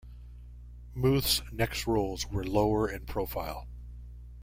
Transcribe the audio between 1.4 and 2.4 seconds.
next roles